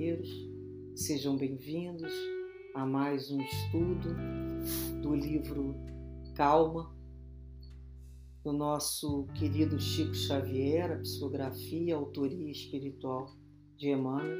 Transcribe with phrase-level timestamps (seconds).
[0.00, 0.30] companheiros,
[0.96, 2.10] sejam bem-vindos
[2.74, 4.08] a mais um estudo
[5.02, 5.76] do livro
[6.34, 6.96] Calma,
[8.42, 13.36] do nosso querido Chico Xavier, a psicografia autoria espiritual
[13.76, 14.38] de Emmanuel.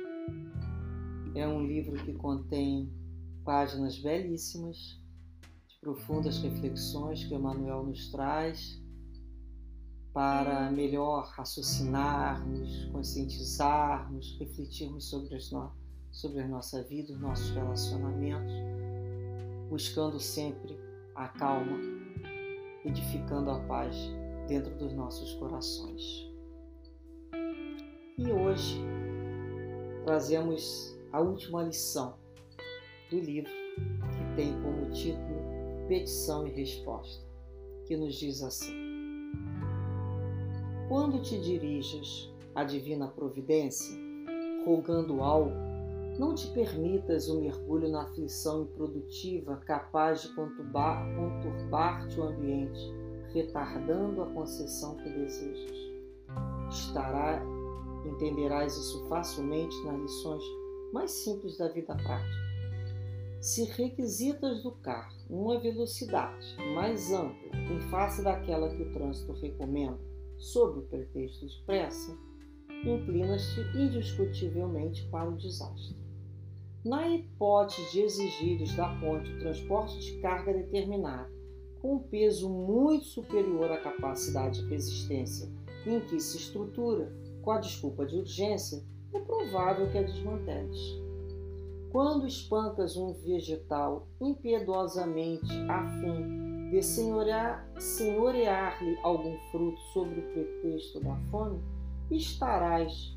[1.34, 2.90] É um livro que contém
[3.44, 4.98] páginas belíssimas,
[5.68, 8.82] de profundas reflexões que Emmanuel nos traz
[10.12, 15.72] para melhor raciocinarmos, conscientizarmos, refletirmos sobre, as no...
[16.10, 18.52] sobre a nossa vida, os nossos relacionamentos,
[19.68, 20.78] buscando sempre
[21.14, 21.78] a calma,
[22.84, 23.94] edificando a paz
[24.48, 26.28] dentro dos nossos corações.
[28.18, 28.80] E hoje
[30.04, 32.18] trazemos a última lição
[33.10, 35.40] do livro, que tem como título
[35.88, 37.24] Petição e Resposta,
[37.86, 38.89] que nos diz assim
[40.90, 43.96] quando te diriges à divina providência,
[44.66, 45.52] rogando algo,
[46.18, 52.80] não te permitas o mergulho na aflição improdutiva capaz de conturbar-te o ambiente,
[53.32, 55.78] retardando a concessão que desejas.
[56.68, 57.40] Estará,
[58.04, 60.42] entenderás isso facilmente nas lições
[60.92, 62.50] mais simples da vida prática.
[63.40, 70.09] Se requisitas do carro uma velocidade mais ampla em face daquela que o trânsito recomenda,
[70.40, 72.18] sob o pretexto de pressa,
[72.84, 75.94] inclinas-te indiscutivelmente para o desastre.
[76.82, 81.30] Na hipótese de exigires da ponte o transporte de carga determinado,
[81.82, 85.48] com um peso muito superior à capacidade de resistência
[85.86, 88.82] em que se estrutura, com a desculpa de urgência,
[89.12, 90.98] é provável que a desmanteles.
[91.90, 101.16] Quando espancas um vegetal impiedosamente a fim de senhorear-lhe algum fruto sobre o pretexto da
[101.30, 101.60] fome,
[102.10, 103.14] estarás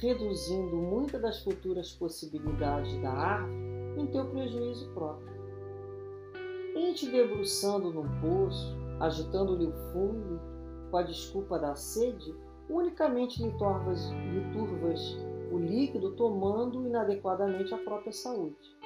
[0.00, 5.28] reduzindo muitas das futuras possibilidades da árvore em teu prejuízo próprio.
[6.76, 10.40] Em te debruçando num poço, agitando-lhe o fundo
[10.90, 12.34] com a desculpa da sede,
[12.68, 15.16] unicamente lhe, torvas, lhe turvas
[15.50, 18.76] o líquido, tomando inadequadamente a própria saúde.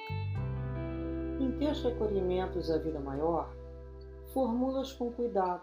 [1.40, 3.52] Em teus recolhimentos à vida maior,
[4.32, 5.62] formulas com cuidado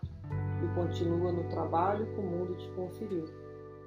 [0.63, 3.25] e continua no trabalho que o mundo te conferiu,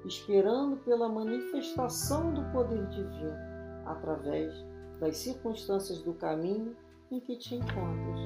[0.05, 3.37] esperando pela manifestação do poder divino
[3.85, 4.53] através
[4.99, 6.75] das circunstâncias do caminho
[7.11, 8.19] em que te encontras.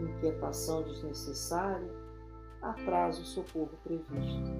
[0.00, 1.90] Inquietação desnecessária
[2.62, 4.50] atrasa o socorro previsto.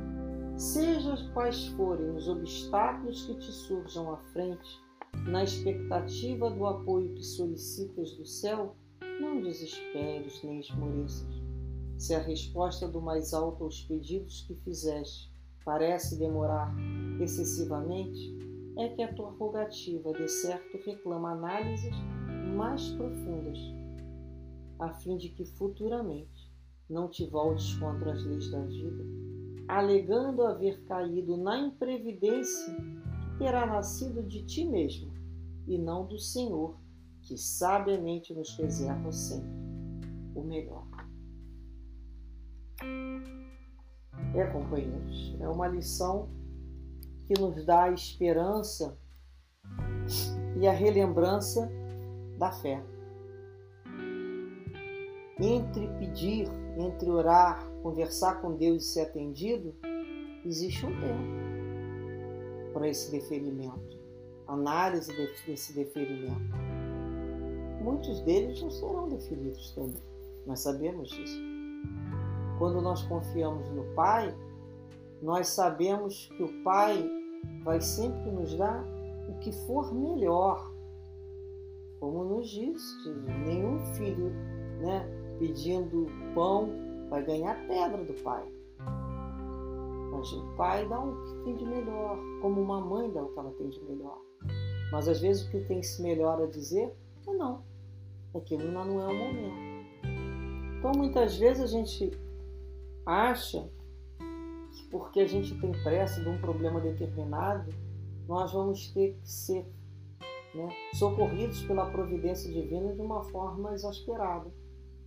[0.56, 4.81] Seja quais forem os obstáculos que te surjam à frente,
[5.26, 8.76] na expectativa do apoio que solicitas do céu,
[9.20, 11.28] não desesperes nem esmoreças.
[11.98, 15.31] Se a resposta do mais alto aos pedidos que fizeste
[15.64, 16.75] parece demorar
[17.20, 18.34] excessivamente,
[18.78, 21.94] é que a tua rogativa de certo reclama análises
[22.56, 23.58] mais profundas,
[24.78, 26.50] a fim de que futuramente
[26.88, 29.04] não te voltes contra as leis da vida,
[29.69, 35.12] alegando haver caído na imprevidência que terá nascido de ti mesmo
[35.66, 36.75] e não do Senhor
[37.31, 39.49] que sabiamente nos reserva sempre
[40.35, 40.85] o melhor.
[44.35, 46.29] É, companheiros, é uma lição
[47.29, 48.99] que nos dá a esperança
[50.61, 51.71] e a relembrança
[52.37, 52.83] da fé.
[55.39, 59.73] Entre pedir, entre orar, conversar com Deus e ser atendido,
[60.45, 64.01] existe um tempo para esse deferimento,
[64.49, 65.12] análise
[65.47, 66.80] desse deferimento
[67.81, 70.03] muitos deles não serão definidos também.
[70.47, 71.41] Nós sabemos disso.
[72.59, 74.35] Quando nós confiamos no Pai,
[75.23, 77.09] nós sabemos que o Pai
[77.65, 78.85] vai sempre nos dar
[79.29, 80.71] o que for melhor.
[81.99, 82.82] Como nos diz,
[83.47, 84.31] nenhum filho
[84.81, 85.06] né,
[85.38, 86.71] pedindo pão
[87.09, 88.47] vai ganhar pedra do Pai.
[90.12, 93.38] Mas o pai dá o que tem de melhor, como uma mãe dá o que
[93.38, 94.19] ela tem de melhor.
[94.93, 96.94] Mas às vezes o que tem se melhor a dizer
[97.26, 97.69] é não
[98.38, 99.71] aquilo ainda não é o momento.
[100.79, 102.11] Então muitas vezes a gente
[103.05, 103.69] acha
[104.73, 107.73] que porque a gente tem pressa de um problema determinado,
[108.27, 109.67] nós vamos ter que ser
[110.55, 114.50] né, socorridos pela providência divina de uma forma exasperada.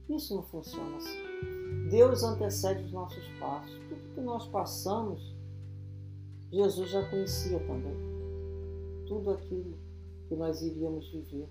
[0.10, 1.90] Isso não funciona assim.
[1.90, 3.80] Deus antecede os nossos passos.
[3.90, 5.36] Tudo que nós passamos,
[6.52, 7.96] Jesus já conhecia também.
[9.08, 9.78] Tudo aquilo
[10.28, 11.50] que nós iríamos viver.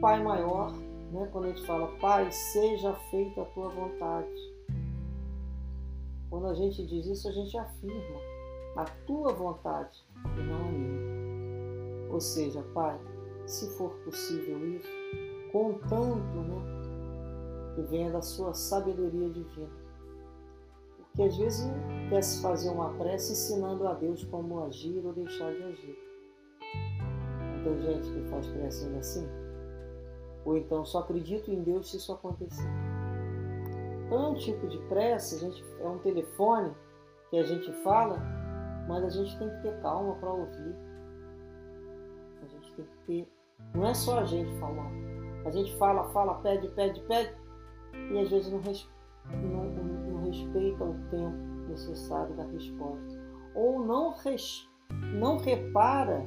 [0.00, 0.72] Pai maior,
[1.10, 4.56] né, quando a gente fala, Pai, seja feita a tua vontade.
[6.28, 8.20] Quando a gente diz isso, a gente afirma
[8.76, 10.04] a tua vontade
[10.36, 12.12] e não a minha.
[12.12, 13.00] Ou seja, Pai,
[13.46, 14.88] se for possível isso,
[15.50, 19.70] contanto né, que venha da sua sabedoria divina.
[20.98, 21.66] Porque às vezes
[22.10, 25.98] quer se fazer uma prece ensinando a Deus como agir ou deixar de agir.
[27.64, 29.45] Tem gente que faz prece assim?
[30.46, 32.70] Ou então só acredito em Deus se isso acontecer.
[34.06, 36.72] Então é um tipo de prece, gente, é um telefone
[37.28, 38.22] que a gente fala,
[38.88, 40.76] mas a gente tem que ter calma para ouvir.
[42.40, 43.28] A gente tem que ter.
[43.74, 44.88] Não é só a gente falar.
[45.44, 47.34] A gente fala, fala, pede, pede, pede,
[48.12, 48.88] e às vezes não, res,
[49.30, 51.36] não, não respeita o tempo
[51.68, 53.20] necessário da resposta.
[53.54, 54.68] Ou não, res,
[55.18, 56.24] não repara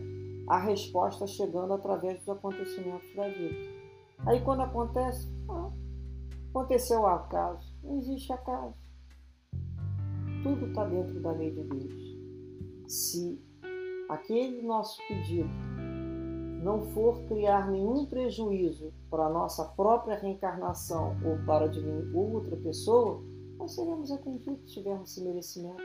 [0.49, 3.78] a resposta chegando através dos acontecimentos da vida.
[4.25, 5.27] Aí quando acontece,
[6.49, 7.75] aconteceu o acaso.
[7.83, 8.75] Não existe acaso.
[10.43, 12.17] Tudo está dentro da lei de Deus.
[12.87, 13.41] Se
[14.09, 15.49] aquele nosso pedido
[16.63, 21.79] não for criar nenhum prejuízo para a nossa própria reencarnação ou para de
[22.13, 23.23] outra pessoa,
[23.57, 25.81] nós seremos atendidos tivermos esse merecimento.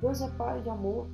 [0.00, 1.08] Deus é Pai de amor,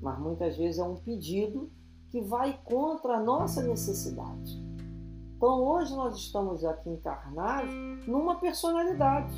[0.00, 1.70] mas muitas vezes é um pedido
[2.10, 4.66] que vai contra a nossa necessidade.
[5.36, 7.70] Então hoje nós estamos aqui encarnados
[8.06, 9.34] numa personalidade.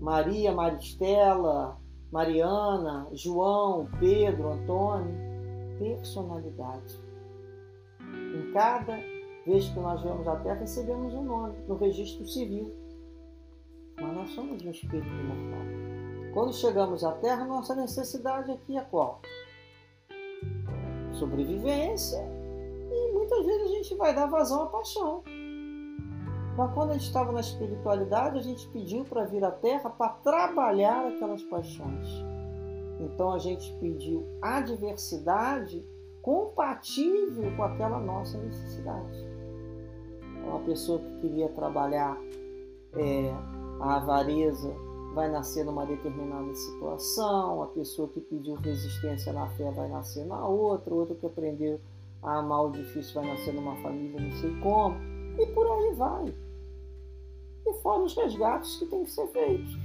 [0.00, 1.80] Maria, Maristela,
[2.10, 5.14] Mariana, João, Pedro, Antônio,
[5.78, 7.00] personalidade.
[8.00, 8.96] Em cada
[9.46, 12.74] vez que nós vemos a Terra, recebemos um nome no registro civil.
[14.00, 16.34] Mas nós somos um espírito imortal.
[16.34, 19.22] Quando chegamos à Terra, nossa necessidade aqui é qual?
[21.12, 22.43] Sobrevivência
[23.34, 25.22] muitas vezes a gente vai dar vazão à paixão.
[26.56, 30.08] Mas quando a gente estava na espiritualidade, a gente pediu para vir à Terra para
[30.08, 32.08] trabalhar aquelas paixões.
[33.00, 35.84] Então a gente pediu a diversidade
[36.22, 39.18] compatível com aquela nossa necessidade.
[40.46, 42.16] Uma pessoa que queria trabalhar
[42.94, 43.34] é,
[43.80, 44.72] a avareza
[45.12, 50.46] vai nascer numa determinada situação, a pessoa que pediu resistência na fé vai nascer na
[50.46, 51.80] outra, outra que aprendeu
[52.24, 54.96] a amar o difícil vai nascer numa família não sei como,
[55.38, 56.34] e por aí vai.
[57.66, 59.76] E fora os resgates que têm que ser feitos,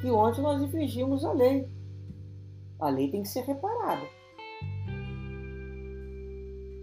[0.00, 1.68] que ontem nós infringimos a lei.
[2.80, 4.06] A lei tem que ser reparada.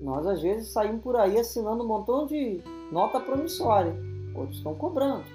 [0.01, 3.95] Nós, às vezes, saímos por aí assinando um montão de nota promissória.
[4.35, 5.25] Outros estão cobrando.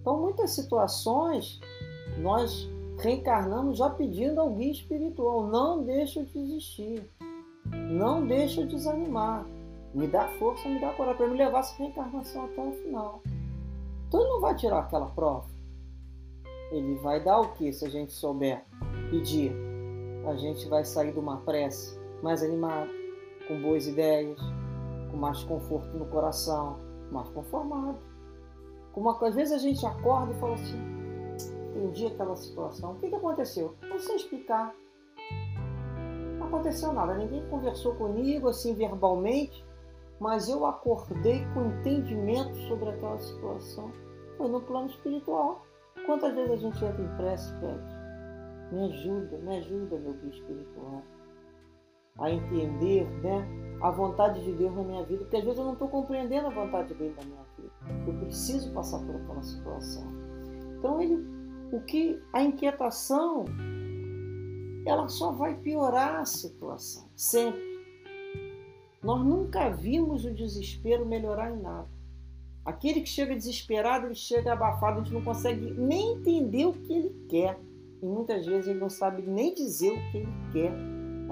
[0.00, 1.60] Então, muitas situações,
[2.18, 2.68] nós
[2.98, 7.08] reencarnamos já pedindo ao guia espiritual: não deixe de desistir.
[7.72, 9.46] Não deixa desanimar.
[9.94, 13.22] Me dá força, me dá coragem para me levar essa reencarnação até o final.
[14.08, 15.48] Então ele não vai tirar aquela prova.
[16.70, 18.64] Ele vai dar o que se a gente souber
[19.10, 19.52] pedir?
[20.26, 22.90] A gente vai sair de uma prece mais animado,
[23.46, 24.40] com boas ideias,
[25.10, 26.78] com mais conforto no coração,
[27.10, 27.98] mais conformado.
[28.92, 30.78] Como às vezes a gente acorda e fala assim,
[31.70, 32.92] entendi aquela situação.
[32.92, 33.74] O que, que aconteceu?
[33.82, 34.74] Não sei explicar
[36.52, 39.64] aconteceu nada, ninguém conversou comigo assim verbalmente,
[40.20, 43.90] mas eu acordei com entendimento sobre aquela situação.
[44.36, 45.64] Foi no plano espiritual.
[46.06, 48.02] Quantas vezes a gente entra em prece e pede?
[48.72, 51.02] Me ajuda, me ajuda, meu guia espiritual,
[52.18, 53.46] a entender né,
[53.82, 56.50] a vontade de Deus na minha vida, porque às vezes eu não estou compreendendo a
[56.50, 58.06] vontade dele na minha vida.
[58.06, 60.04] Eu preciso passar por aquela situação.
[60.78, 61.16] Então, ele,
[61.72, 63.44] o que a inquietação
[64.84, 67.60] ela só vai piorar a situação, sempre.
[69.02, 71.88] Nós nunca vimos o desespero melhorar em nada.
[72.64, 76.92] Aquele que chega desesperado, ele chega abafado, a gente não consegue nem entender o que
[76.92, 77.58] ele quer.
[78.00, 80.72] E muitas vezes ele não sabe nem dizer o que ele quer.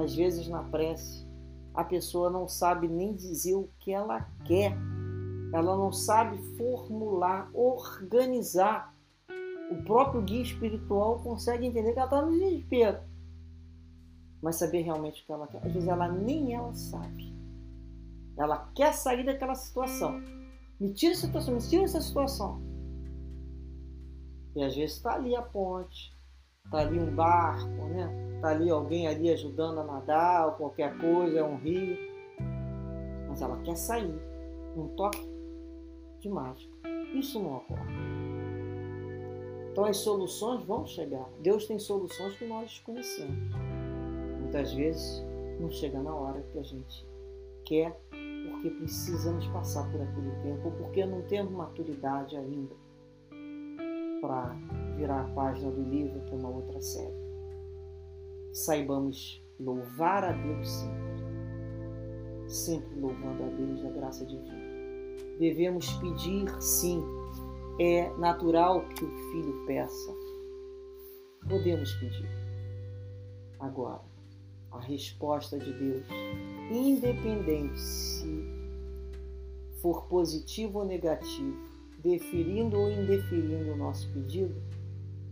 [0.03, 1.27] Às vezes na prece,
[1.75, 4.77] a pessoa não sabe nem dizer o que ela quer.
[5.53, 8.95] Ela não sabe formular, organizar.
[9.71, 13.10] O próprio guia espiritual consegue entender que ela está no desespero
[14.43, 15.59] mas saber realmente o que ela quer.
[15.59, 17.35] Às vezes ela nem ela sabe.
[18.37, 20.21] Ela quer sair daquela situação.
[20.79, 22.63] Me tira essa situação, me tira essa situação.
[24.57, 26.17] E às vezes está ali a ponte,
[26.65, 28.35] está ali um barco, né?
[28.37, 31.99] Está ali alguém ali ajudando a nadar ou qualquer coisa, é um rio.
[33.29, 34.19] Mas ela quer sair.
[34.77, 35.21] Um toque
[36.21, 36.73] de mágica.
[37.13, 37.93] Isso não ocorre.
[39.71, 41.29] Então as soluções vão chegar.
[41.41, 43.70] Deus tem soluções que nós desconhecemos
[44.51, 45.25] muitas vezes
[45.61, 47.07] não chega na hora que a gente
[47.65, 47.97] quer,
[48.51, 52.75] porque precisamos passar por aquele tempo, ou porque não temos maturidade ainda
[54.21, 54.57] para
[54.97, 57.15] virar a página do livro para uma outra série.
[58.53, 64.59] saibamos louvar a Deus sempre, sempre louvando a Deus a graça divina.
[65.39, 67.01] Devemos pedir, sim,
[67.79, 70.13] é natural que o filho peça.
[71.49, 72.29] Podemos pedir.
[73.61, 74.10] Agora,
[74.71, 76.07] a resposta de Deus,
[76.71, 78.45] independente se
[79.81, 81.57] for positivo ou negativo,
[81.99, 84.55] deferindo ou indeferindo o nosso pedido,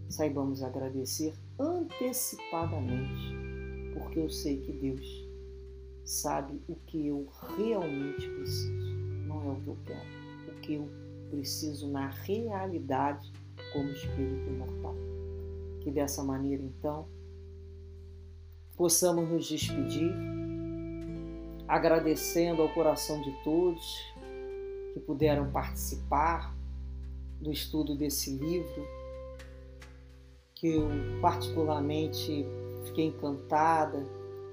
[0.08, 3.34] saibamos agradecer antecipadamente,
[3.94, 5.28] porque eu sei que Deus
[6.04, 8.94] sabe o que eu realmente preciso,
[9.26, 10.08] não é o que eu quero,
[10.48, 10.88] o que eu
[11.30, 13.30] preciso na realidade
[13.72, 14.94] como espírito imortal.
[15.80, 17.06] Que dessa maneira, então,
[18.78, 20.14] possamos nos despedir,
[21.66, 24.14] agradecendo ao coração de todos
[24.94, 26.56] que puderam participar
[27.40, 28.86] do estudo desse livro,
[30.54, 30.88] que eu
[31.20, 32.46] particularmente
[32.84, 34.06] fiquei encantada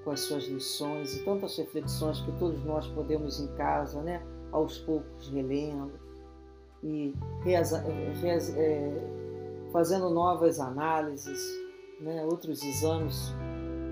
[0.03, 4.79] com as suas lições e tantas reflexões que todos nós podemos em casa, né, aos
[4.79, 5.93] poucos relendo
[6.83, 7.13] e
[7.43, 7.83] reza,
[8.21, 11.41] reza, é, fazendo novas análises,
[11.99, 13.33] né, outros exames,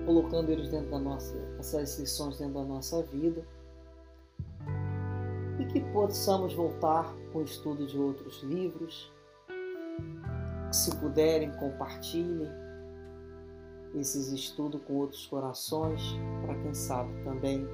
[0.04, 3.44] colocando eles dentro da nossa, essas lições dentro da nossa vida
[5.58, 9.12] e que possamos voltar com o estudo de outros livros.
[10.72, 12.50] Se puderem, compartilhem
[13.94, 16.02] esses estudos com outros corações,
[16.44, 17.66] para quem sabe também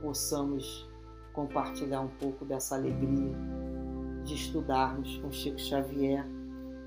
[0.00, 0.88] possamos
[1.32, 3.34] compartilhar um pouco dessa alegria
[4.24, 6.24] de estudarmos com Chico Xavier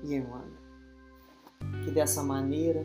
[0.02, 0.56] e Emmanuel.
[1.84, 2.84] Que dessa maneira,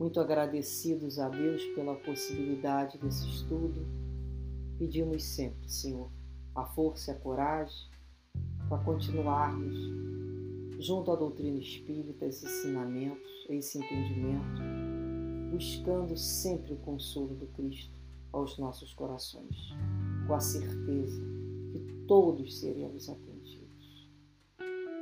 [0.00, 3.86] muito agradecidos a Deus pela possibilidade desse estudo,
[4.78, 6.10] pedimos sempre, Senhor,
[6.54, 7.86] a força e a coragem
[8.66, 9.76] para continuarmos
[10.78, 14.62] junto à doutrina espírita, esses ensinamentos, esse entendimento,
[15.50, 17.92] buscando sempre o consolo do Cristo
[18.32, 19.74] aos nossos corações,
[20.26, 21.22] com a certeza
[21.72, 21.78] que
[22.08, 24.10] todos seremos atendidos,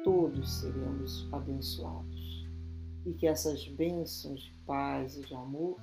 [0.03, 2.28] todos seremos abençoados
[3.09, 5.79] e que essas bênçãos de paz e de amor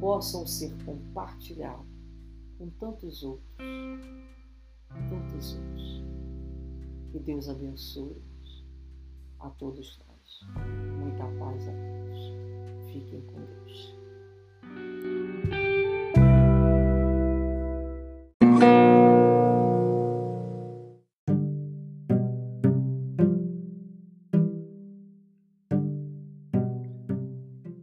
[0.00, 1.86] possam ser compartilhadas
[2.58, 3.56] com tantos outros,
[5.10, 6.02] tantos outros.
[7.12, 8.22] Que Deus abençoe
[9.40, 10.40] a todos nós.
[10.98, 12.90] Muita paz a todos.
[12.90, 14.05] Fiquem com Deus.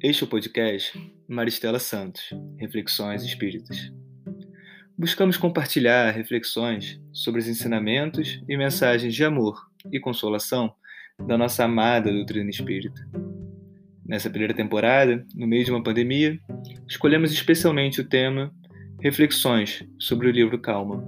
[0.03, 2.23] Este é o podcast Maristela Santos,
[2.57, 3.89] Reflexões Espíritas.
[4.97, 10.75] Buscamos compartilhar reflexões sobre os ensinamentos e mensagens de amor e consolação
[11.25, 13.01] da nossa amada doutrina espírita.
[14.05, 16.37] Nessa primeira temporada, no meio de uma pandemia,
[16.85, 18.53] escolhemos especialmente o tema
[18.99, 21.01] Reflexões sobre o livro Calma,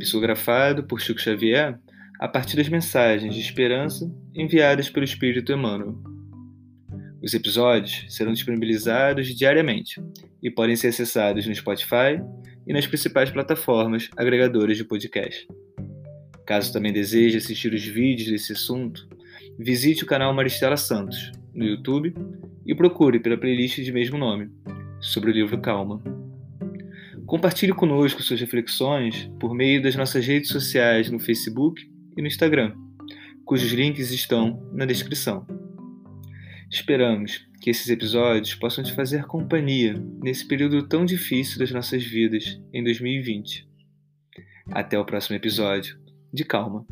[0.00, 1.78] psicografado por Chico Xavier
[2.18, 6.13] a partir das mensagens de esperança enviadas pelo Espírito Emmanuel.
[7.24, 9.98] Os episódios serão disponibilizados diariamente
[10.42, 12.20] e podem ser acessados no Spotify
[12.66, 15.48] e nas principais plataformas agregadoras de podcast.
[16.46, 19.08] Caso também deseje assistir os vídeos desse assunto,
[19.58, 22.14] visite o canal Maristela Santos no YouTube
[22.66, 24.50] e procure pela playlist de mesmo nome,
[25.00, 26.04] sobre o livro Calma.
[27.24, 32.74] Compartilhe conosco suas reflexões por meio das nossas redes sociais no Facebook e no Instagram,
[33.46, 35.53] cujos links estão na descrição.
[36.74, 42.60] Esperamos que esses episódios possam te fazer companhia nesse período tão difícil das nossas vidas
[42.72, 43.64] em 2020.
[44.72, 45.96] Até o próximo episódio
[46.32, 46.84] de calma.